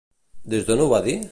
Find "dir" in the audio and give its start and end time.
1.11-1.19